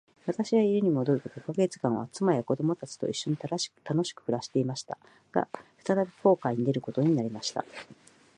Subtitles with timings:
[0.25, 3.69] 私は家に戻ると五ヵ月間は、妻や子供たちと一しょに楽し
[4.15, 4.97] く暮していました。
[5.31, 7.63] が、再び航海に出ることになりました。